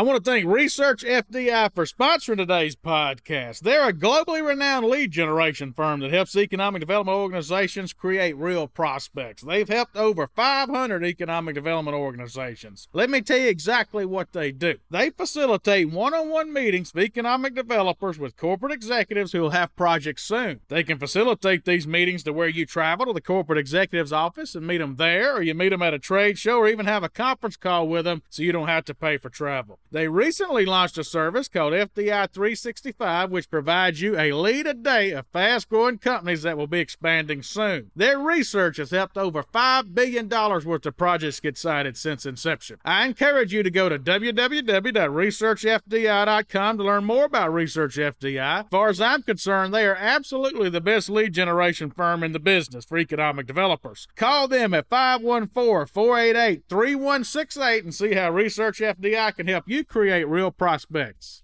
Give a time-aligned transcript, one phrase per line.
[0.00, 3.60] I want to thank Research FDI for sponsoring today's podcast.
[3.60, 9.42] They're a globally renowned lead generation firm that helps economic development organizations create real prospects.
[9.42, 12.88] They've helped over 500 economic development organizations.
[12.94, 14.78] Let me tell you exactly what they do.
[14.90, 19.76] They facilitate one on one meetings with economic developers with corporate executives who will have
[19.76, 20.60] projects soon.
[20.68, 24.66] They can facilitate these meetings to where you travel to the corporate executive's office and
[24.66, 27.10] meet them there, or you meet them at a trade show, or even have a
[27.10, 29.78] conference call with them so you don't have to pay for travel.
[29.92, 35.10] They recently launched a service called FDI 365, which provides you a lead a day
[35.10, 37.90] of fast growing companies that will be expanding soon.
[37.96, 42.78] Their research has helped over $5 billion worth of projects get sited since inception.
[42.84, 48.60] I encourage you to go to www.researchfdi.com to learn more about Research FDI.
[48.60, 52.38] As far as I'm concerned, they are absolutely the best lead generation firm in the
[52.38, 54.06] business for economic developers.
[54.14, 60.28] Call them at 514 488 3168 and see how Research FDI can help you create
[60.28, 61.42] real prospects.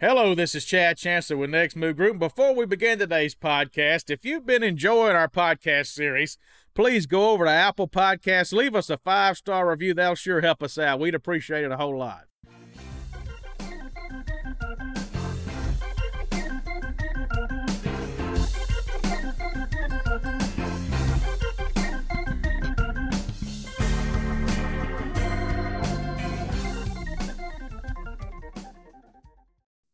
[0.00, 2.18] Hello, this is Chad Chancellor with Next Move Group.
[2.18, 6.36] Before we begin today's podcast, if you've been enjoying our podcast series,
[6.74, 9.94] please go over to Apple Podcasts, leave us a five star review.
[9.94, 11.00] That'll sure help us out.
[11.00, 12.24] We'd appreciate it a whole lot.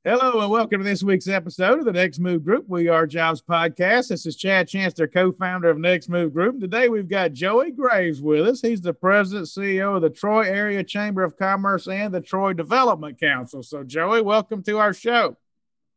[0.02, 2.64] Hello and welcome to this week's episode of the Next Move Group.
[2.66, 4.08] We are Jobs Podcast.
[4.08, 6.58] This is Chad Chancellor, co-founder of Next Move Group.
[6.58, 8.62] Today we've got Joey Graves with us.
[8.62, 13.20] He's the president CEO of the Troy Area Chamber of Commerce and the Troy Development
[13.20, 13.62] Council.
[13.62, 15.36] So, Joey, welcome to our show.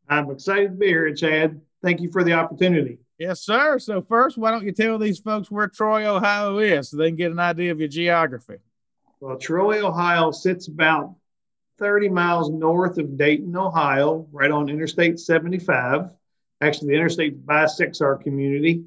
[0.10, 1.62] I'm excited to be here, Chad.
[1.82, 3.00] Thank you for the opportunity.
[3.18, 3.80] Yes, sir.
[3.80, 7.16] So, first, why don't you tell these folks where Troy, Ohio is so they can
[7.16, 8.58] get an idea of your geography?
[9.22, 11.16] Well, Troy, Ohio sits about
[11.84, 16.12] 30 miles north of Dayton, Ohio, right on Interstate 75.
[16.62, 18.86] Actually, the interstate bisects our community.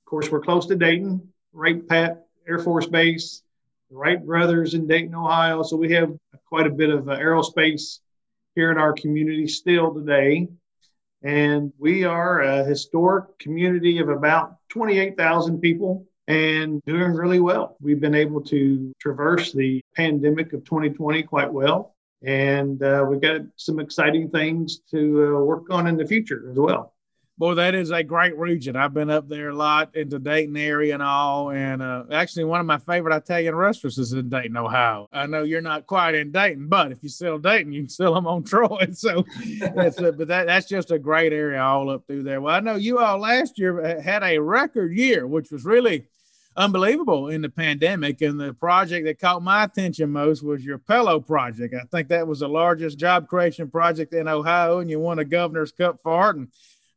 [0.00, 3.42] Of course, we're close to Dayton, Wright Pat Air Force Base,
[3.90, 5.62] Wright brothers in Dayton, Ohio.
[5.62, 6.16] So we have
[6.46, 7.98] quite a bit of uh, aerospace
[8.54, 10.48] here in our community still today.
[11.22, 17.76] And we are a historic community of about 28,000 people and doing really well.
[17.78, 21.91] We've been able to traverse the pandemic of 2020 quite well
[22.24, 26.56] and uh, we've got some exciting things to uh, work on in the future as
[26.56, 26.94] well.
[27.38, 28.76] Boy, that is a great region.
[28.76, 31.50] I've been up there a lot in the Dayton area and all.
[31.50, 35.08] And uh, actually, one of my favorite Italian restaurants is in Dayton, Ohio.
[35.12, 38.14] I know you're not quite in Dayton, but if you sell Dayton, you can sell
[38.14, 38.86] them on Troy.
[38.92, 39.24] So,
[39.60, 42.40] a, but that, that's just a great area all up through there.
[42.40, 46.06] Well, I know you all last year had a record year, which was really
[46.56, 48.20] unbelievable in the pandemic.
[48.20, 51.74] And the project that caught my attention most was your Pella project.
[51.74, 55.24] I think that was the largest job creation project in Ohio, and you won a
[55.24, 56.36] Governor's Cup for it.
[56.36, 56.48] And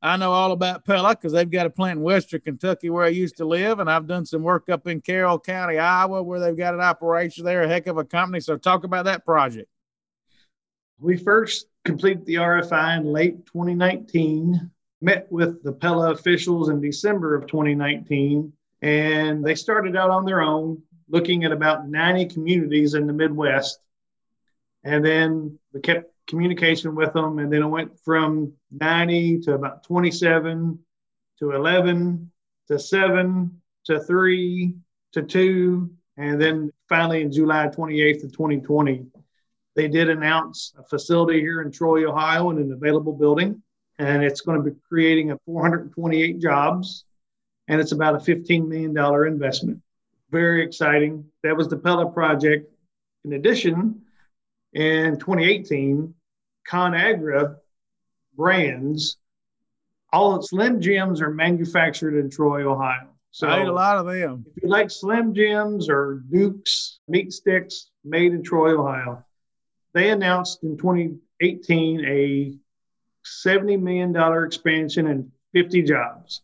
[0.01, 3.09] I know all about Pella because they've got a plant in Western Kentucky where I
[3.09, 6.57] used to live, and I've done some work up in Carroll County, Iowa, where they've
[6.57, 8.39] got an operation there, a heck of a company.
[8.39, 9.69] So talk about that project.
[10.99, 14.69] We first completed the RFI in late 2019,
[15.01, 18.53] met with the Pella officials in December of 2019
[18.85, 20.79] and they started out on their own,
[21.09, 23.79] looking at about 90 communities in the Midwest.
[24.83, 27.39] And then we kept communication with them.
[27.39, 30.77] And then it went from 90 to about 27
[31.39, 32.31] to 11
[32.67, 34.73] to 7 to 3
[35.13, 35.89] to 2.
[36.17, 39.07] And then finally in July 28th of 2020,
[39.75, 43.63] they did announce a facility here in Troy, Ohio, in an available building.
[43.97, 47.05] And it's going to be creating a 428 jobs
[47.67, 48.95] and it's about a $15 million
[49.27, 49.81] investment.
[50.31, 51.25] Very exciting.
[51.43, 52.71] That was the Pella project.
[53.23, 54.01] In addition,
[54.73, 56.13] in 2018,
[56.69, 57.55] ConAgra
[58.35, 59.17] brands,
[60.11, 63.09] all its Slim Jims are manufactured in Troy, Ohio.
[63.31, 64.45] So I ate a lot of them.
[64.55, 69.25] If you like Slim Jims or Duke's meat sticks made in Troy, Ohio,
[69.93, 72.57] they announced in 2018 a
[73.25, 76.41] $70 million expansion and 50 jobs.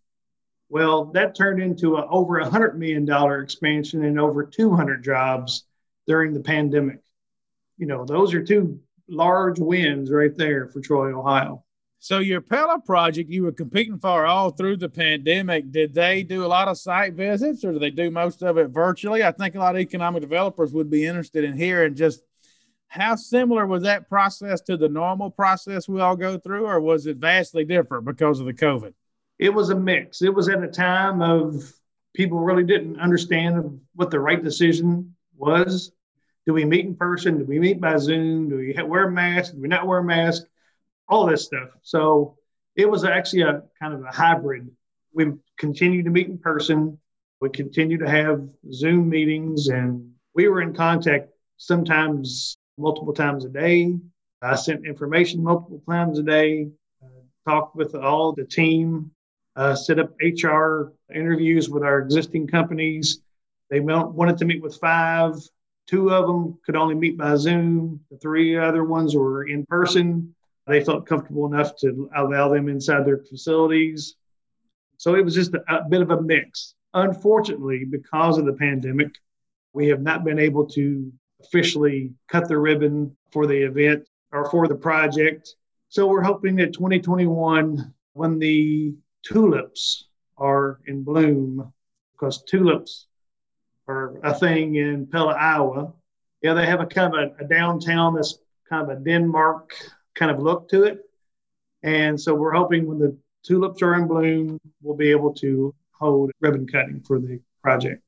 [0.71, 3.05] Well, that turned into a, over a $100 million
[3.43, 5.65] expansion and over 200 jobs
[6.07, 6.99] during the pandemic.
[7.77, 8.79] You know, those are two
[9.09, 11.65] large wins right there for Troy, Ohio.
[11.99, 16.45] So your Pella project you were competing for all through the pandemic, did they do
[16.45, 19.25] a lot of site visits or do they do most of it virtually?
[19.25, 22.21] I think a lot of economic developers would be interested in hearing just
[22.87, 27.07] how similar was that process to the normal process we all go through, or was
[27.07, 28.93] it vastly different because of the COVID?
[29.41, 30.21] It was a mix.
[30.21, 31.63] It was at a time of
[32.13, 35.91] people really didn't understand what the right decision was.
[36.45, 37.39] Do we meet in person?
[37.39, 38.49] Do we meet by Zoom?
[38.49, 39.53] Do we wear masks?
[39.53, 40.45] Do we not wear masks?
[41.09, 41.69] All this stuff.
[41.81, 42.37] So
[42.75, 44.69] it was actually a kind of a hybrid.
[45.11, 46.99] We continue to meet in person.
[47.41, 53.49] We continue to have Zoom meetings, and we were in contact sometimes multiple times a
[53.49, 53.95] day.
[54.43, 56.69] I sent information multiple times a day,
[57.03, 59.11] uh, talked with all the team,
[59.55, 63.21] uh, set up HR interviews with our existing companies.
[63.69, 65.33] They wanted to meet with five.
[65.87, 67.99] Two of them could only meet by Zoom.
[68.09, 70.35] The three other ones were in person.
[70.67, 74.15] They felt comfortable enough to allow them inside their facilities.
[74.97, 76.75] So it was just a, a bit of a mix.
[76.93, 79.09] Unfortunately, because of the pandemic,
[79.73, 81.11] we have not been able to
[81.41, 85.55] officially cut the ribbon for the event or for the project.
[85.89, 90.07] So we're hoping that 2021, when the tulips
[90.37, 91.71] are in bloom,
[92.13, 93.07] because tulips
[93.87, 95.93] are a thing in Pella, Iowa.
[96.41, 99.73] Yeah, they have a kind of a, a downtown that's kind of a Denmark
[100.15, 101.01] kind of look to it.
[101.83, 106.31] And so we're hoping when the tulips are in bloom, we'll be able to hold
[106.39, 108.01] ribbon cutting for the project.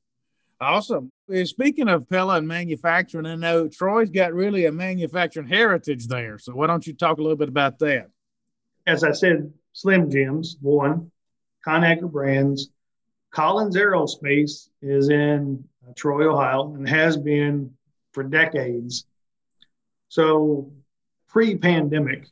[0.60, 1.10] Awesome.
[1.44, 6.38] Speaking of Pella and manufacturing, I know Troy's got really a manufacturing heritage there.
[6.38, 8.08] So why don't you talk a little bit about that?
[8.86, 11.10] As I said, Slim Jims, one,
[11.66, 12.70] Conagra Brands.
[13.32, 17.74] Collins Aerospace is in uh, Troy, Ohio, and has been
[18.12, 19.04] for decades.
[20.08, 20.72] So
[21.28, 22.28] pre pandemic,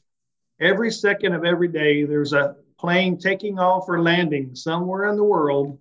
[0.61, 5.25] every second of every day, there's a plane taking off or landing somewhere in the
[5.25, 5.79] world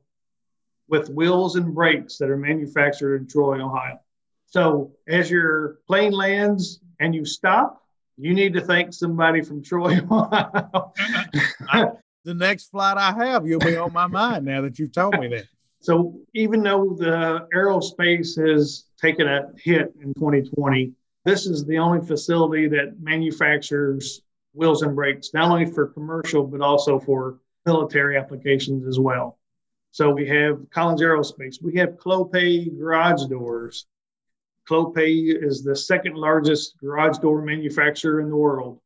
[0.88, 4.00] with wheels and brakes that are manufactured in Troy, Ohio.
[4.48, 7.84] So as your plane lands and you stop,
[8.22, 9.96] you need to thank somebody from Troy,
[12.24, 15.28] the next flight I have, you'll be on my mind now that you've told me
[15.30, 15.46] that.
[15.80, 20.94] So even though the aerospace has taken a hit in 2020,
[21.26, 24.22] this is the only facility that manufactures
[24.54, 29.40] wheels and brakes, not only for commercial, but also for military applications as well.
[29.92, 31.62] So we have Collins Aerospace.
[31.62, 33.86] We have Clopay garage doors.
[34.70, 38.80] Clopay is the second largest garage door manufacturer in the world.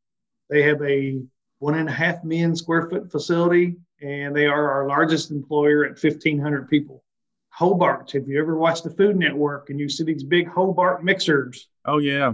[0.50, 1.22] They have a
[1.60, 6.02] one and a half million square foot facility, and they are our largest employer at
[6.02, 7.04] 1,500 people.
[7.50, 11.70] Hobart, have you ever watched the Food Network and you see these big Hobart mixers?
[11.86, 12.34] Oh, yeah.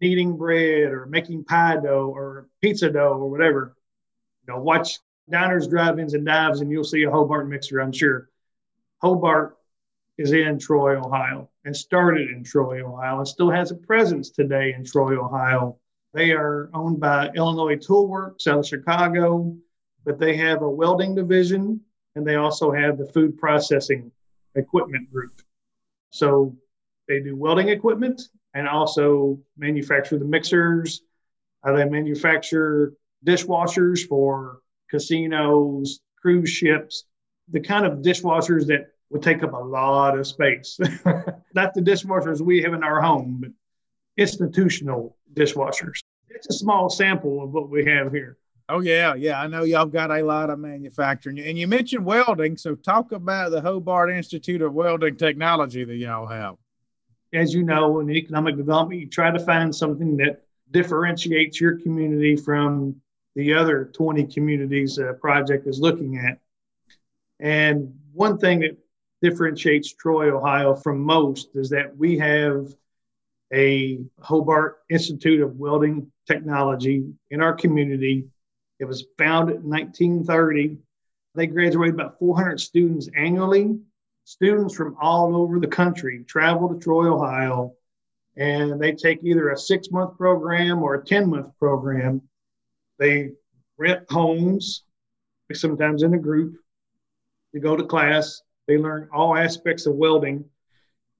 [0.00, 3.74] Kneading bread or making pie dough or pizza dough or whatever.
[4.46, 4.98] You know, watch
[5.30, 8.28] diners, drive-ins, and dives, and you'll see a Hobart mixer, I'm sure.
[9.00, 9.56] Hobart
[10.18, 14.72] is in Troy, Ohio, and started in Troy, Ohio, and still has a presence today
[14.74, 15.76] in Troy, Ohio.
[16.14, 19.54] They are owned by Illinois Tool Works out of Chicago,
[20.02, 21.78] but they have a welding division,
[22.16, 24.10] and they also have the food processing
[24.54, 25.42] equipment group.
[26.08, 26.56] So
[27.06, 28.22] they do welding equipment
[28.54, 31.02] and also manufacture the mixers.
[31.62, 32.94] Uh, they manufacture
[33.26, 37.04] dishwashers for casinos, cruise ships,
[37.50, 40.78] the kind of dishwashers that would take up a lot of space.
[41.54, 43.50] Not the dishwashers we have in our home, but
[44.16, 46.00] institutional dishwashers.
[46.28, 48.36] It's a small sample of what we have here.
[48.68, 49.40] Oh yeah, yeah.
[49.40, 52.58] I know y'all got a lot of manufacturing, and you mentioned welding.
[52.58, 56.56] So talk about the Hobart Institute of Welding Technology that y'all have.
[57.32, 62.36] As you know, in economic development, you try to find something that differentiates your community
[62.36, 62.96] from
[63.34, 66.38] the other 20 communities a project is looking at.
[67.40, 68.76] And one thing that
[69.22, 72.74] differentiates Troy, Ohio from most is that we have
[73.52, 78.28] a Hobart Institute of Welding Technology in our community.
[78.78, 80.78] It was founded in 1930.
[81.34, 83.78] They graduate about 400 students annually.
[84.24, 87.72] Students from all over the country travel to Troy, Ohio,
[88.36, 92.22] and they take either a six month program or a 10 month program
[92.98, 93.30] they
[93.76, 94.84] rent homes,
[95.52, 96.56] sometimes in a group.
[97.52, 98.42] They go to class.
[98.68, 100.44] They learn all aspects of welding.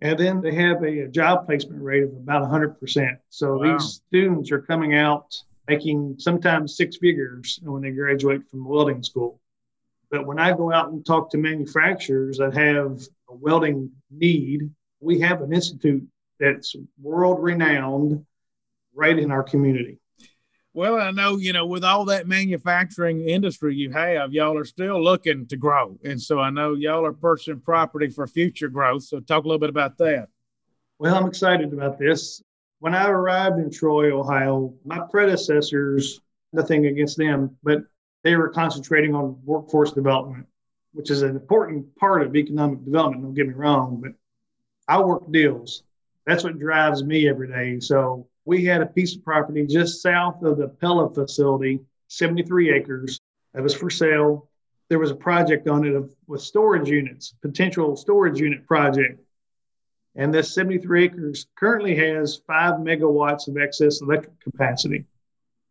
[0.00, 3.19] And then they have a, a job placement rate of about 100%.
[3.31, 3.73] So wow.
[3.73, 5.35] these students are coming out
[5.67, 9.40] making sometimes six figures when they graduate from welding school.
[10.11, 15.21] But when I go out and talk to manufacturers that have a welding need, we
[15.21, 16.07] have an institute
[16.40, 18.25] that's world renowned
[18.95, 19.99] right in our community.
[20.79, 25.03] Well, I know, you know, with all that manufacturing industry you have, y'all are still
[25.03, 25.99] looking to grow.
[26.05, 29.03] And so I know y'all are purchasing property for future growth.
[29.03, 30.29] So talk a little bit about that.
[31.01, 32.41] Well, I'm excited about this.
[32.79, 36.21] When I arrived in Troy, Ohio, my predecessors,
[36.53, 37.83] nothing against them, but
[38.23, 40.47] they were concentrating on workforce development.
[40.93, 43.23] which is an important part of economic development.
[43.23, 44.13] Don't get me wrong, but
[44.87, 45.83] I work deals.
[46.27, 47.81] That's what drives me every day.
[47.81, 53.21] So we had a piece of property just south of the Pella facility, 73 acres.
[53.52, 54.49] That was for sale.
[54.88, 59.21] There was a project on it of, with storage units, potential storage unit project.
[60.14, 65.05] And this 73 acres currently has five megawatts of excess electric capacity.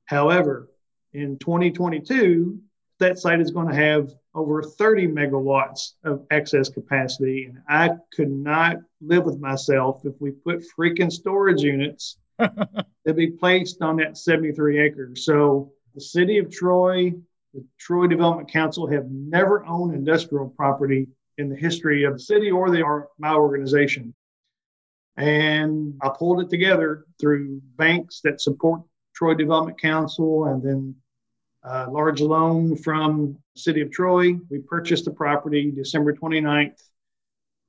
[0.06, 0.70] However,
[1.14, 2.60] in 2022,
[3.00, 7.46] that site is going to have over 30 megawatts of excess capacity.
[7.46, 12.18] And I could not live with myself if we put freaking storage units
[13.08, 15.26] to be placed on that 73 acres.
[15.26, 17.14] So the city of Troy,
[17.54, 22.52] the Troy Development Council have never owned industrial property in the history of the city
[22.52, 24.14] or the, my organization.
[25.16, 28.82] And I pulled it together through banks that support
[29.16, 30.96] Troy Development Council and then
[31.64, 34.36] a large loan from city of Troy.
[34.50, 36.82] We purchased the property December 29th,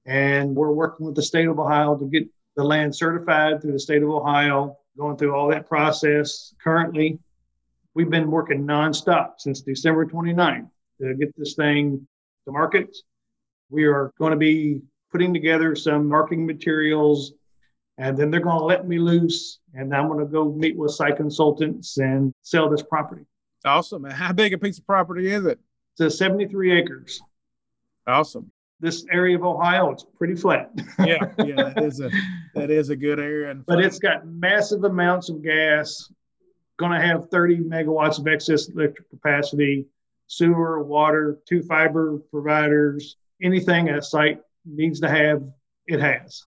[0.04, 3.78] and we're working with the state of Ohio to get the land certified through the
[3.78, 6.52] state of Ohio, going through all that process.
[6.60, 7.16] Currently,
[7.94, 10.68] we've been working nonstop since December 29th
[11.00, 12.04] to get this thing
[12.44, 12.96] to market.
[13.70, 14.80] We are going to be
[15.12, 17.32] putting together some marketing materials,
[17.96, 20.90] and then they're going to let me loose, and I'm going to go meet with
[20.90, 23.22] site consultants and sell this property.
[23.64, 24.02] Awesome.
[24.02, 25.60] How big a piece of property is it?
[25.96, 27.20] It's 73 acres.
[28.04, 28.50] Awesome.
[28.80, 30.70] This area of Ohio, it's pretty flat.
[31.00, 32.10] yeah, yeah, that is a
[32.54, 33.50] that is a good area.
[33.50, 36.12] And but it's got massive amounts of gas.
[36.78, 39.86] Going to have 30 megawatts of excess electric capacity,
[40.28, 45.42] sewer, water, two fiber providers, anything a site needs to have,
[45.88, 46.44] it has.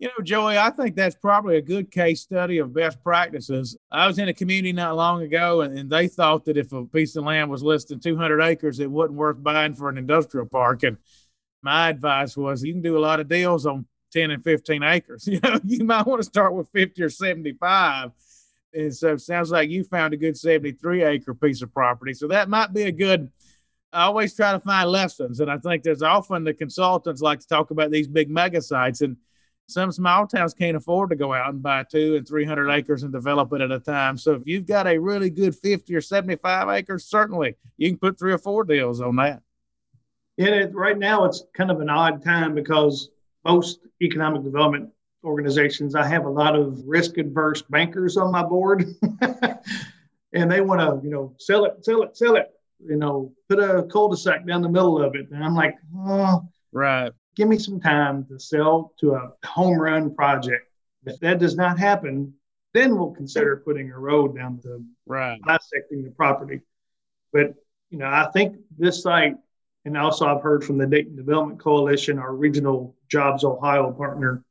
[0.00, 3.76] You know, Joey, I think that's probably a good case study of best practices.
[3.90, 6.86] I was in a community not long ago, and, and they thought that if a
[6.86, 10.46] piece of land was less than 200 acres, it wasn't worth buying for an industrial
[10.46, 10.84] park.
[10.84, 10.96] And
[11.62, 15.26] my advice was you can do a lot of deals on 10 and 15 acres.
[15.30, 18.10] You know, you might want to start with 50 or 75.
[18.72, 22.14] And so it sounds like you found a good 73 acre piece of property.
[22.14, 23.30] So that might be a good.
[23.92, 25.40] I always try to find lessons.
[25.40, 29.00] And I think there's often the consultants like to talk about these big mega sites.
[29.00, 29.16] And
[29.66, 33.12] some small towns can't afford to go out and buy two and 300 acres and
[33.12, 34.16] develop it at a time.
[34.16, 38.18] So if you've got a really good 50 or 75 acres, certainly you can put
[38.18, 39.42] three or four deals on that.
[40.40, 43.10] And it, right now, it's kind of an odd time because
[43.44, 44.90] most economic development
[45.22, 48.86] organizations, I have a lot of risk adverse bankers on my board,
[50.32, 52.50] and they want to, you know, sell it, sell it, sell it.
[52.82, 57.12] You know, put a cul-de-sac down the middle of it, and I'm like, oh, right
[57.36, 60.66] give me some time to sell to a home run project.
[61.06, 62.34] If that does not happen,
[62.74, 66.60] then we'll consider putting a road down the right bisecting the property.
[67.32, 67.54] But
[67.90, 69.36] you know, I think this site,
[69.84, 74.44] and also I've heard from the Dayton Development Coalition, our regional Jobs Ohio partner,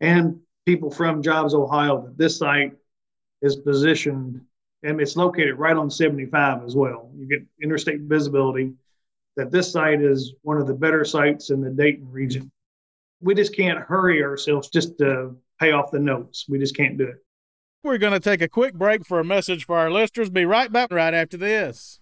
[0.00, 2.72] and people from Jobs Ohio, that this site
[3.42, 4.40] is positioned
[4.82, 7.10] and it's located right on 75 as well.
[7.14, 8.72] You get interstate visibility
[9.36, 12.50] that this site is one of the better sites in the Dayton region.
[13.20, 16.46] We just can't hurry ourselves just to pay off the notes.
[16.48, 17.24] We just can't do it.
[17.82, 20.30] We're going to take a quick break for a message for our listeners.
[20.30, 21.98] Be right back right after this.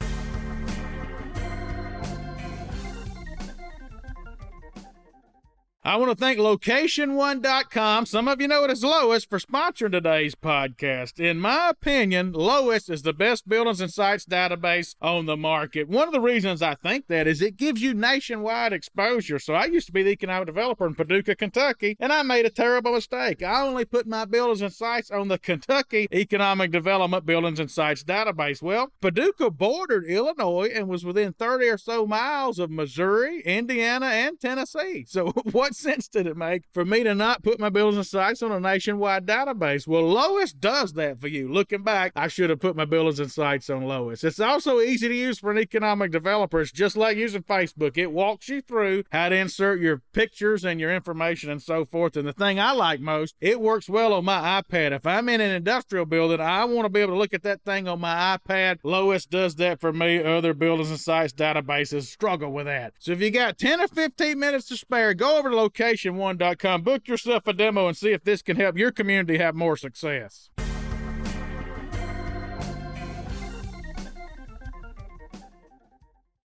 [5.88, 8.04] I want to thank LocationOne.com.
[8.04, 11.18] Some of you know it as Lois for sponsoring today's podcast.
[11.18, 15.88] In my opinion, Lois is the best buildings and sites database on the market.
[15.88, 19.38] One of the reasons I think that is it gives you nationwide exposure.
[19.38, 22.50] So I used to be the economic developer in Paducah, Kentucky, and I made a
[22.50, 23.42] terrible mistake.
[23.42, 28.04] I only put my buildings and sites on the Kentucky Economic Development Buildings and Sites
[28.04, 28.60] database.
[28.60, 34.38] Well, Paducah bordered Illinois and was within 30 or so miles of Missouri, Indiana, and
[34.38, 35.06] Tennessee.
[35.08, 38.42] So what's sense did it make for me to not put my buildings and sites
[38.42, 39.86] on a nationwide database?
[39.86, 41.50] Well, Lois does that for you.
[41.50, 44.24] Looking back, I should have put my buildings and sites on Lois.
[44.24, 46.60] It's also easy to use for an economic developer.
[46.60, 47.96] It's just like using Facebook.
[47.96, 52.16] It walks you through how to insert your pictures and your information and so forth.
[52.16, 54.92] And the thing I like most, it works well on my iPad.
[54.92, 57.62] If I'm in an industrial building, I want to be able to look at that
[57.64, 58.78] thing on my iPad.
[58.82, 60.22] Lois does that for me.
[60.22, 62.94] Other buildings and sites databases struggle with that.
[62.98, 66.82] So if you got 10 or 15 minutes to spare, go over to location1.com.
[66.82, 70.50] Book yourself a demo and see if this can help your community have more success.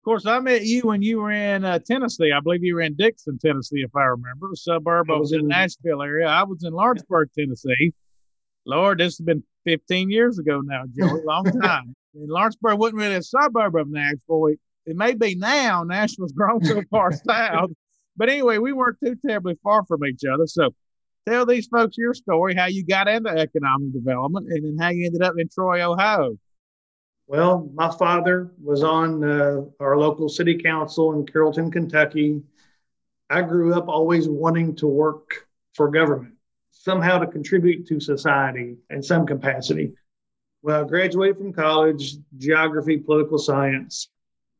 [0.00, 2.32] Of course, I met you when you were in uh, Tennessee.
[2.34, 6.02] I believe you were in Dickson, Tennessee, if I remember, a suburb of the Nashville
[6.02, 6.26] area.
[6.26, 7.92] I was in Lawrenceburg, Tennessee.
[8.64, 11.94] Lord, this has been 15 years ago now, Joey, long time.
[12.14, 14.46] and Lawrenceburg wasn't really a suburb of Nashville.
[14.46, 15.84] It, It may be now.
[15.84, 17.70] Nashville's grown so far south.
[18.18, 20.46] But anyway, we weren't too terribly far from each other.
[20.46, 20.74] So
[21.26, 25.06] tell these folks your story, how you got into economic development, and then how you
[25.06, 26.36] ended up in Troy, Ohio.
[27.28, 32.42] Well, my father was on uh, our local city council in Carrollton, Kentucky.
[33.30, 36.34] I grew up always wanting to work for government,
[36.70, 39.92] somehow to contribute to society in some capacity.
[40.62, 44.08] Well, I graduated from college, geography, political science,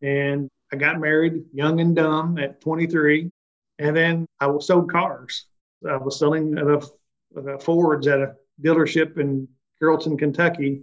[0.01, 3.33] and I got married young and dumb at 23.
[3.79, 5.47] And then I was sold cars.
[5.89, 9.47] I was selling at a, Fords at a dealership in
[9.79, 10.83] Carrollton, Kentucky.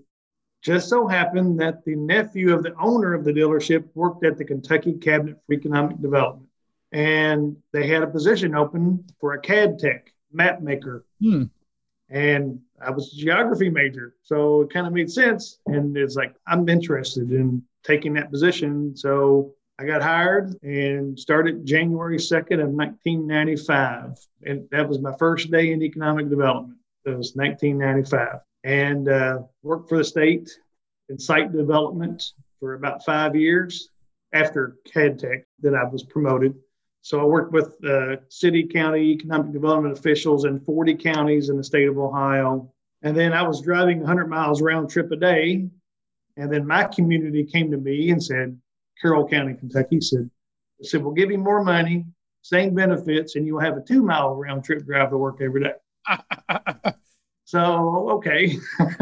[0.62, 4.46] Just so happened that the nephew of the owner of the dealership worked at the
[4.46, 6.48] Kentucky Cabinet for Economic Development.
[6.92, 11.06] And they had a position open for a CAD tech, map maker.
[11.22, 11.44] Hmm.
[12.10, 14.16] And I was a geography major.
[14.24, 15.60] So it kind of made sense.
[15.66, 18.96] And it's like, I'm interested in taking that position.
[18.96, 24.18] So I got hired and started January 2nd of 1995.
[24.46, 26.78] And that was my first day in economic development.
[27.06, 28.40] It was 1995.
[28.64, 30.50] And uh, worked for the state
[31.10, 32.24] in site development
[32.60, 33.90] for about five years
[34.34, 36.56] after CAD Tech that I was promoted.
[37.02, 41.64] So I worked with uh, city, county economic development officials in 40 counties in the
[41.64, 42.72] state of Ohio.
[43.02, 45.68] And then I was driving 100 miles round trip a day.
[46.38, 48.58] And then my community came to me and said,
[49.02, 50.30] Carroll County, Kentucky, said,
[50.82, 52.06] said, we'll give you more money,
[52.42, 55.74] same benefits, and you'll have a two mile round trip drive to work every day.
[57.46, 58.58] so, okay.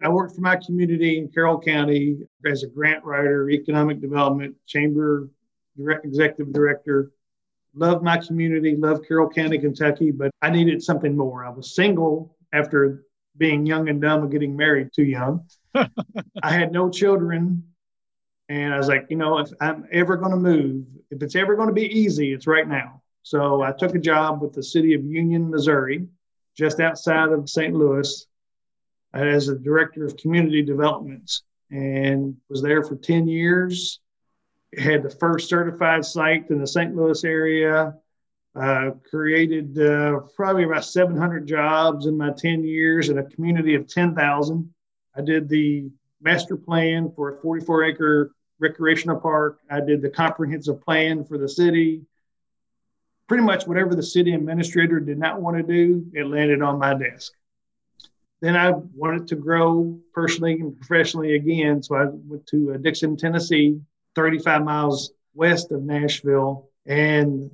[0.00, 5.28] I worked for my community in Carroll County as a grant writer, economic development, chamber
[5.78, 7.12] direct executive director.
[7.74, 11.44] Love my community, love Carroll County, Kentucky, but I needed something more.
[11.44, 13.04] I was single after
[13.36, 15.46] being young and dumb and getting married too young.
[15.74, 15.88] I
[16.50, 17.62] had no children.
[18.48, 21.54] And I was like, you know, if I'm ever going to move, if it's ever
[21.54, 23.02] going to be easy, it's right now.
[23.22, 26.06] So I took a job with the city of Union, Missouri,
[26.56, 27.74] just outside of St.
[27.74, 28.26] Louis,
[29.12, 34.00] as a director of community developments and was there for 10 years.
[34.76, 36.94] Had the first certified site in the St.
[36.94, 37.94] Louis area.
[38.54, 43.86] Uh, created uh, probably about 700 jobs in my 10 years in a community of
[43.86, 44.74] 10,000.
[45.14, 49.60] I did the master plan for a 44 acre recreational park.
[49.70, 52.02] I did the comprehensive plan for the city.
[53.28, 56.94] Pretty much whatever the city administrator did not want to do, it landed on my
[56.94, 57.32] desk.
[58.40, 61.82] Then I wanted to grow personally and professionally again.
[61.82, 63.80] So I went to uh, Dickson, Tennessee,
[64.14, 67.50] 35 miles west of Nashville, and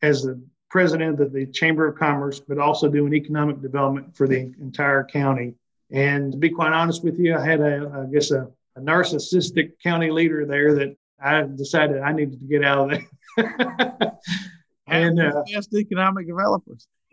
[0.00, 4.52] as the president of the Chamber of Commerce, but also doing economic development for the
[4.60, 5.54] entire county.
[5.90, 9.72] And to be quite honest with you, I had a, I guess, a a narcissistic
[9.82, 12.98] county leader there that I decided I needed to get out of
[13.36, 14.18] there.
[14.86, 16.86] and uh, best economic developers.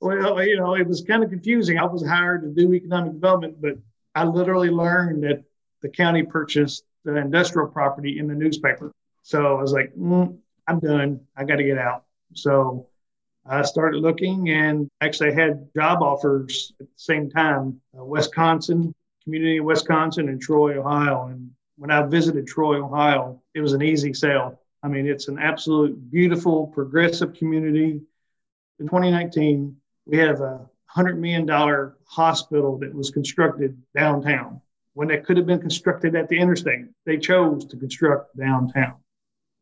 [0.00, 1.78] well, you know, it was kind of confusing.
[1.78, 3.74] I was hired to do economic development, but
[4.14, 5.44] I literally learned that
[5.80, 8.92] the county purchased the industrial property in the newspaper.
[9.22, 11.20] So I was like, mm, I'm done.
[11.36, 12.04] I got to get out.
[12.34, 12.88] So
[13.46, 17.80] I started looking and actually had job offers at the same time.
[17.98, 21.26] Uh, Wisconsin, community in Wisconsin and Troy, Ohio.
[21.26, 24.60] And when I visited Troy, Ohio, it was an easy sale.
[24.82, 28.00] I mean, it's an absolute beautiful, progressive community.
[28.78, 31.48] In 2019, we have a $100 million
[32.04, 34.60] hospital that was constructed downtown
[34.94, 36.86] when it could have been constructed at the interstate.
[37.06, 38.96] They chose to construct downtown.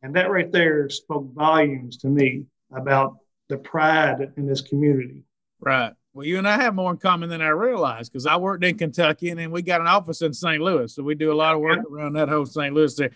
[0.03, 3.19] And that right there spoke volumes to me about
[3.49, 5.25] the pride in this community.
[5.61, 5.93] Right.
[6.13, 8.77] Well, you and I have more in common than I realized because I worked in
[8.77, 10.61] Kentucky and then we got an office in St.
[10.61, 10.93] Louis.
[10.93, 12.75] So we do a lot of work around that whole St.
[12.75, 13.11] Louis there.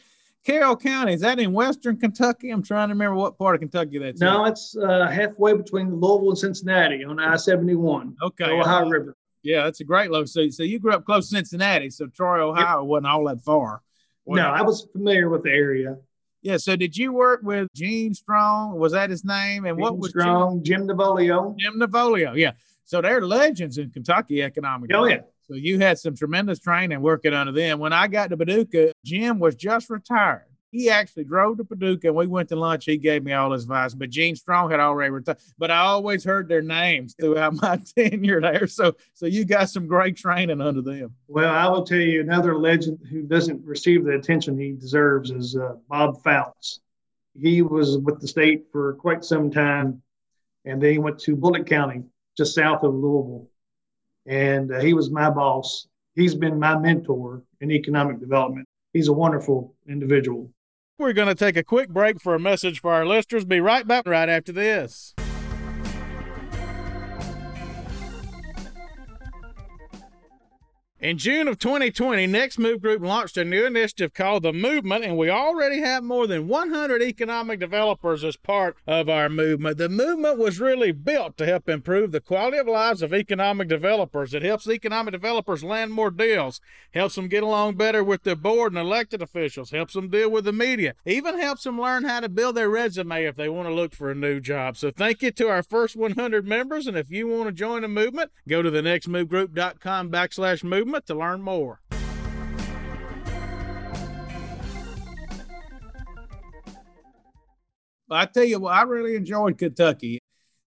[0.44, 2.50] Carroll County, is that in Western Kentucky?
[2.50, 4.52] I'm trying to remember what part of Kentucky that's no, in.
[4.52, 8.14] it's uh, halfway between Louisville and Cincinnati on I 71.
[8.22, 8.44] Okay.
[8.44, 9.16] Ohio River.
[9.42, 10.52] Yeah, that's a great location.
[10.52, 11.90] So, so you grew up close to Cincinnati.
[11.90, 12.86] So Troy, Ohio yep.
[12.86, 13.82] wasn't all that far.
[14.26, 15.96] no, I was familiar with the area.
[16.42, 16.58] Yeah.
[16.58, 18.78] So did you work with Gene Strong?
[18.78, 19.64] Was that his name?
[19.64, 20.62] And Gene what was Strong?
[20.62, 21.58] Jim, Jim Navolio.
[21.58, 22.36] Jim Navolio.
[22.36, 22.52] Yeah.
[22.84, 24.90] So they're legends in Kentucky economic.
[24.94, 25.20] Oh, yeah.
[25.46, 27.78] So you had some tremendous training working under them.
[27.78, 30.46] When I got to Paducah, Jim was just retired.
[30.70, 32.86] He actually drove to Paducah and we went to lunch.
[32.86, 35.38] He gave me all his advice, but Gene Strong had already retired.
[35.56, 38.66] But I always heard their names throughout my tenure there.
[38.66, 41.14] So, so you got some great training under them.
[41.28, 45.56] Well, I will tell you another legend who doesn't receive the attention he deserves is
[45.56, 46.80] uh, Bob Fouts.
[47.40, 50.02] He was with the state for quite some time,
[50.64, 52.02] and then he went to Bullitt County
[52.36, 53.48] just south of Louisville.
[54.26, 55.86] And uh, he was my boss.
[56.14, 58.66] he's been my mentor in economic development.
[58.92, 60.50] He's a wonderful individual.
[60.98, 63.44] We're going to take a quick break for a message for our listeners.
[63.44, 65.14] Be right back right after this.
[71.04, 75.18] In June of 2020, Next Move Group launched a new initiative called The Movement, and
[75.18, 79.76] we already have more than 100 economic developers as part of our movement.
[79.76, 84.32] The movement was really built to help improve the quality of lives of economic developers.
[84.32, 86.62] It helps economic developers land more deals,
[86.94, 90.46] helps them get along better with their board and elected officials, helps them deal with
[90.46, 93.74] the media, even helps them learn how to build their resume if they want to
[93.74, 94.78] look for a new job.
[94.78, 97.88] So thank you to our first 100 members, and if you want to join the
[97.88, 101.80] movement, go to the nextmovegroup.com backslash movement to learn more.
[108.10, 110.20] I tell you what, I really enjoyed Kentucky.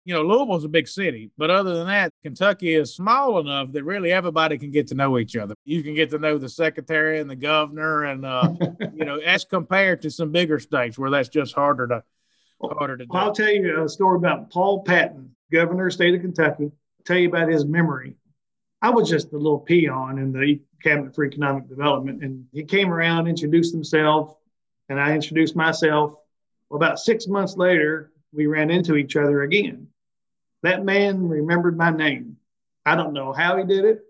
[0.04, 3.84] You know, Louisville's a big city, but other than that, Kentucky is small enough that
[3.84, 5.56] really everybody can get to know each other.
[5.66, 8.54] You can get to know the secretary and the governor, and uh,
[8.94, 12.04] you know, as compared to some bigger states where that's just harder to
[12.62, 13.12] harder to do.
[13.14, 16.66] I'll tell you a story about Paul Patton, governor of state of Kentucky.
[16.66, 18.16] I'll tell you about his memory.
[18.86, 22.24] I was just a little peon in the cabinet for economic development.
[22.24, 24.38] And he came around, introduced himself,
[24.90, 26.14] and I introduced myself.
[26.70, 29.88] Well, about six months later, we ran into each other again.
[30.62, 32.38] That man remembered my name.
[32.86, 34.02] I don't know how he did it.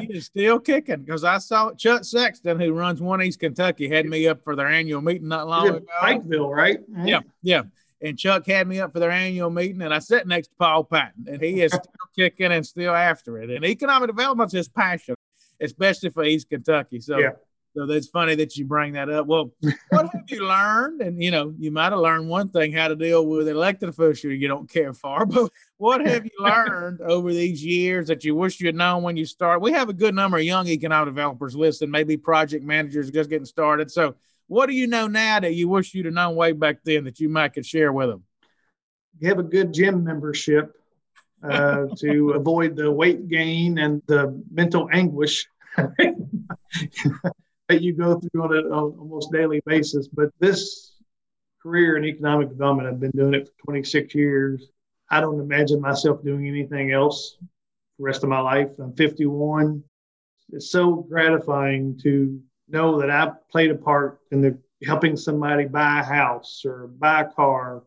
[0.00, 4.06] he is still kicking because I saw Chuck Sexton, who runs One East Kentucky, had
[4.06, 5.82] me up for their annual meeting not long ago.
[6.02, 6.80] Pikeville, right?
[7.04, 7.62] Yeah, yeah
[8.02, 10.84] and Chuck had me up for their annual meeting, and I sat next to Paul
[10.84, 13.50] Patton, and he is still kicking and still after it.
[13.50, 15.14] And economic development's his passion,
[15.60, 17.00] especially for East Kentucky.
[17.00, 17.30] So, yeah.
[17.74, 19.26] so that's funny that you bring that up.
[19.26, 19.50] Well,
[19.88, 21.00] what have you learned?
[21.00, 24.30] And you know, you might have learned one thing: how to deal with elected official
[24.30, 25.24] you don't care for.
[25.36, 29.16] But what have you learned over these years that you wish you had known when
[29.16, 29.62] you start?
[29.62, 33.46] We have a good number of young economic developers listening, maybe project managers just getting
[33.46, 33.90] started.
[33.90, 34.16] So
[34.48, 37.20] what do you know now that you wish you'd have known way back then that
[37.20, 38.24] you might could share with them?
[39.18, 40.72] You have a good gym membership
[41.42, 46.26] uh, to avoid the weight gain and the mental anguish that
[47.70, 50.08] you go through on an almost daily basis.
[50.08, 50.92] But this
[51.62, 54.70] career in economic development, I've been doing it for 26 years.
[55.10, 57.46] I don't imagine myself doing anything else for
[57.98, 58.68] the rest of my life.
[58.78, 59.82] I'm 51.
[60.52, 66.00] It's so gratifying to know that I played a part in the helping somebody buy
[66.00, 67.82] a house or buy a car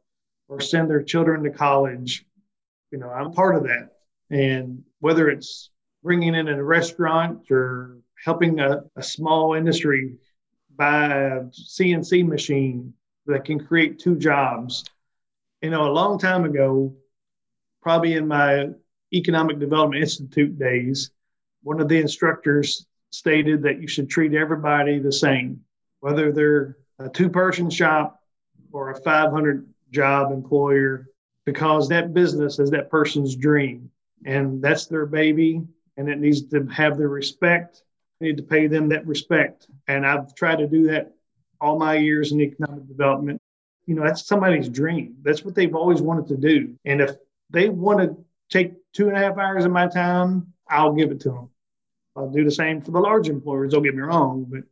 [0.47, 2.25] or send their children to college.
[2.91, 3.89] You know, I'm part of that.
[4.31, 5.69] And whether it's
[6.03, 10.15] bringing in a restaurant or helping a, a small industry
[10.75, 12.93] buy a CNC machine
[13.25, 14.83] that can create two jobs.
[15.61, 16.95] You know, a long time ago,
[17.81, 18.69] probably in my
[19.13, 21.11] Economic Development Institute days,
[21.63, 25.61] one of the instructors stated that you should treat everybody the same,
[25.99, 28.21] whether they're a two person shop
[28.71, 31.07] or a 500 job employer,
[31.45, 33.89] because that business is that person's dream
[34.25, 35.61] and that's their baby
[35.97, 37.83] and it needs to have their respect.
[38.21, 39.67] I need to pay them that respect.
[39.87, 41.13] And I've tried to do that
[41.59, 43.41] all my years in economic development.
[43.85, 45.15] You know, that's somebody's dream.
[45.23, 46.75] That's what they've always wanted to do.
[46.85, 47.15] And if
[47.49, 48.17] they want to
[48.49, 51.48] take two and a half hours of my time, I'll give it to them.
[52.19, 53.71] I'll do the same for the large employers.
[53.71, 54.63] Don't get me wrong, but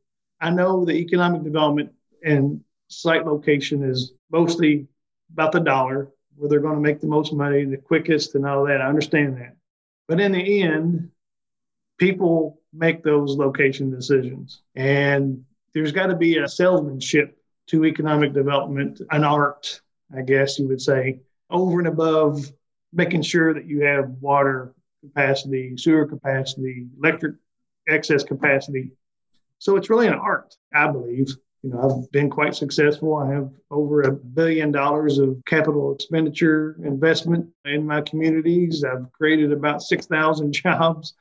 [0.41, 4.87] I know the economic development and site location is mostly
[5.31, 8.65] about the dollar, where they're going to make the most money, the quickest, and all
[8.65, 8.81] that.
[8.81, 9.55] I understand that.
[10.09, 11.09] But in the end,
[11.97, 14.61] people make those location decisions.
[14.75, 19.81] And there's got to be a salesmanship to economic development, an art,
[20.15, 22.51] I guess you would say, over and above
[22.91, 27.35] making sure that you have water capacity, sewer capacity, electric
[27.87, 28.91] excess capacity.
[29.59, 31.29] So it's really an art, I believe.
[31.63, 33.15] You know, I've been quite successful.
[33.15, 38.83] I have over a billion dollars of capital expenditure investment in my communities.
[38.83, 41.15] I've created about 6,000 jobs.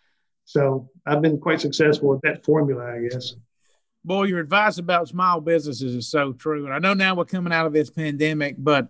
[0.45, 3.35] So I've been quite successful with that formula, I guess.
[4.05, 6.67] Boy, your advice about small businesses is so true.
[6.67, 8.89] And I know now we're coming out of this pandemic, but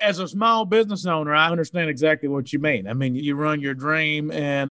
[0.00, 2.88] as a small business owner, I understand exactly what you mean.
[2.88, 4.30] I mean, you run your dream.
[4.30, 4.70] And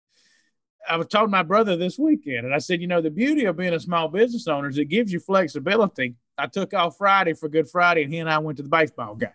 [0.87, 3.45] I was talking to my brother this weekend, and I said, you know, the beauty
[3.45, 6.15] of being a small business owner is it gives you flexibility.
[6.37, 9.15] I took off Friday for Good Friday, and he and I went to the baseball
[9.15, 9.29] game.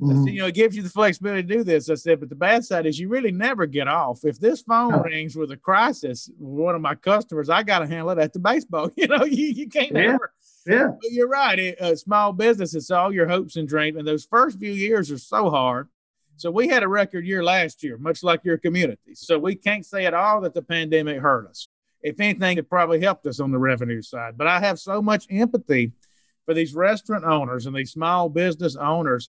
[0.00, 0.24] Mm-hmm.
[0.24, 1.88] Said, you know, it gives you the flexibility to do this.
[1.88, 4.24] I said, but the bad side is you really never get off.
[4.24, 5.02] If this phone oh.
[5.02, 8.40] rings with a crisis, one of my customers, I got to handle it at the
[8.40, 8.90] baseball.
[8.96, 10.14] You know, you, you can't yeah.
[10.14, 10.32] ever
[10.66, 10.88] yeah.
[10.88, 11.58] But you're right.
[11.58, 13.98] It, a small business, it's all your hopes and dreams.
[13.98, 15.88] And those first few years are so hard.
[16.36, 19.14] So we had a record year last year, much like your community.
[19.14, 21.68] So we can't say at all that the pandemic hurt us.
[22.02, 24.36] If anything, it probably helped us on the revenue side.
[24.36, 25.92] But I have so much empathy
[26.44, 29.28] for these restaurant owners and these small business owners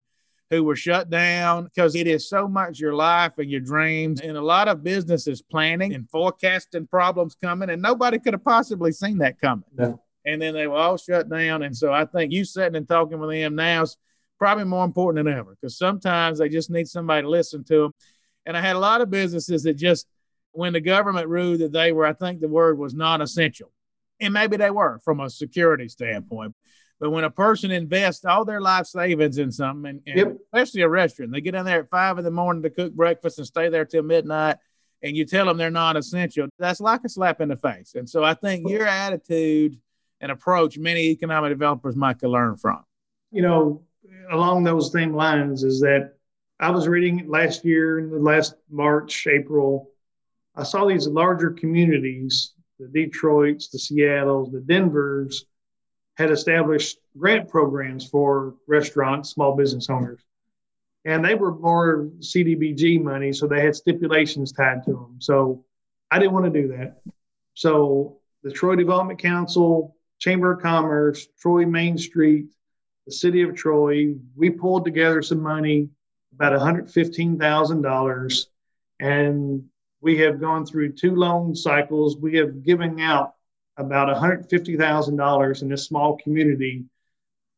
[0.50, 4.22] who were shut down because it is so much your life and your dreams.
[4.22, 8.92] And a lot of businesses planning and forecasting problems coming, and nobody could have possibly
[8.92, 9.66] seen that coming.
[9.76, 10.02] No.
[10.26, 11.64] And then they were all shut down.
[11.64, 13.98] And so I think you sitting and talking with them now is
[14.38, 17.92] probably more important than ever because sometimes they just need somebody to listen to them.
[18.46, 20.08] And I had a lot of businesses that just,
[20.54, 23.72] when the government ruled that they were, I think the word was non essential.
[24.20, 26.56] And maybe they were from a security standpoint.
[27.00, 30.38] But when a person invests all their life savings in something, and, and yep.
[30.54, 33.40] especially a restaurant, they get in there at five in the morning to cook breakfast
[33.40, 34.58] and stay there till midnight,
[35.02, 37.96] and you tell them they're not essential, that's like a slap in the face.
[37.96, 39.80] And so I think your attitude
[40.22, 42.84] and approach, many economic developers might could learn from.
[43.32, 43.84] You know,
[44.32, 46.14] along those same lines, is that
[46.60, 49.90] I was reading last year, in the last March, April,
[50.56, 55.46] I saw these larger communities, the Detroits, the Seattles, the Denvers
[56.16, 60.22] had established grant programs for restaurants, small business owners.
[61.04, 65.16] And they were more CDBG money, so they had stipulations tied to them.
[65.20, 65.66] So
[66.12, 67.02] I didn't want to do that.
[67.56, 72.46] So the Troy Development Council, Chamber of Commerce, Troy Main Street,
[73.08, 75.90] the city of Troy, we pulled together some money,
[76.34, 78.46] about $115,000.
[79.00, 79.64] And
[80.00, 82.18] we have gone through two loan cycles.
[82.18, 83.34] We have given out
[83.78, 86.86] about $150,000 in this small community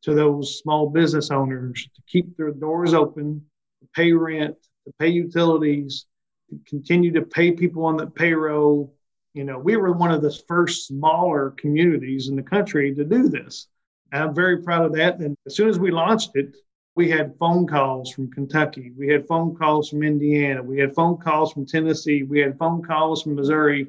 [0.04, 3.45] to those small business owners to keep their doors open,
[3.82, 6.06] to pay rent, to pay utilities,
[6.49, 8.92] to continue to pay people on the payroll.
[9.34, 13.30] You know, we were one of the first smaller communities in the country to do
[13.30, 13.67] this.
[14.12, 15.19] I'm very proud of that.
[15.19, 16.56] And as soon as we launched it,
[16.96, 18.91] we had phone calls from Kentucky.
[18.96, 20.62] We had phone calls from Indiana.
[20.62, 22.22] We had phone calls from Tennessee.
[22.22, 23.88] We had phone calls from Missouri.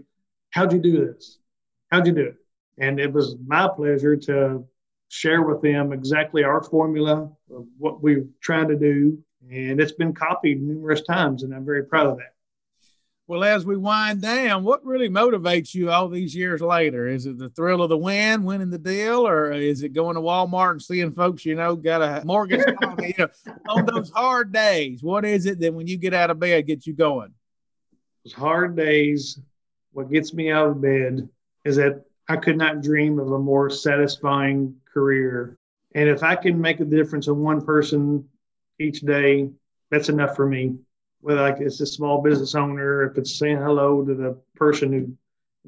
[0.50, 1.38] How'd you do this?
[1.94, 2.36] how'd you do it?
[2.78, 4.66] And it was my pleasure to
[5.08, 9.18] share with them exactly our formula of what we're trying to do.
[9.50, 12.33] And it's been copied numerous times, and I'm very proud of that.
[13.26, 17.08] Well, as we wind down, what really motivates you all these years later?
[17.08, 20.20] Is it the thrill of the win, winning the deal, or is it going to
[20.20, 22.60] Walmart and seeing folks you know got a mortgage
[23.00, 23.28] you know,
[23.70, 25.02] on those hard days?
[25.02, 27.32] What is it that when you get out of bed gets you going?
[28.24, 29.40] Those hard days,
[29.92, 31.26] what gets me out of bed
[31.64, 35.56] is that I could not dream of a more satisfying career.
[35.94, 38.28] And if I can make a difference in one person
[38.78, 39.48] each day,
[39.90, 40.76] that's enough for me.
[41.24, 45.16] Whether like it's a small business owner, if it's saying hello to the person who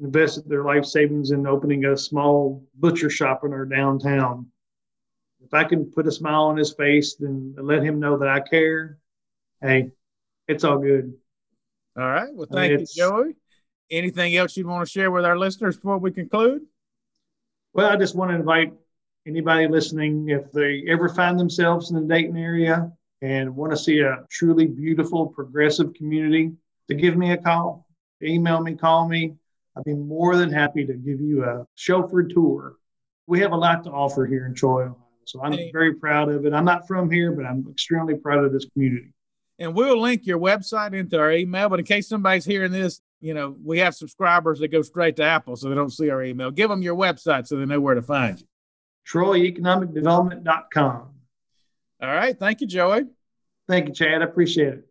[0.05, 4.45] invested their life savings in opening a small butcher shop in our downtown.
[5.43, 8.39] If I can put a smile on his face and let him know that I
[8.39, 8.99] care,
[9.61, 9.89] hey,
[10.47, 11.15] it's all good.
[11.97, 12.29] All right.
[12.31, 13.35] Well, thank I mean, you, Joey
[13.89, 16.63] anything else you'd want to share with our listeners before we conclude?
[17.73, 18.73] Well, I just want to invite
[19.25, 23.99] anybody listening, if they ever find themselves in the Dayton area and want to see
[23.99, 26.51] a truly beautiful, progressive community,
[26.87, 27.87] to give me a call,
[28.21, 29.35] email me, call me.
[29.75, 32.77] I'd be more than happy to give you a chauffeur tour.
[33.27, 34.97] We have a lot to offer here in Troy, Ohio.
[35.25, 36.53] So I'm very proud of it.
[36.53, 39.13] I'm not from here, but I'm extremely proud of this community.
[39.59, 41.67] And we'll link your website into our email.
[41.67, 45.23] But in case somebody's hearing this you know, we have subscribers that go straight to
[45.23, 46.51] Apple so they don't see our email.
[46.51, 48.45] Give them your website so they know where to find you.
[49.11, 51.09] TroyEconomicDevelopment.com.
[52.01, 52.37] All right.
[52.37, 53.05] Thank you, Joey.
[53.67, 54.21] Thank you, Chad.
[54.21, 54.86] I appreciate it.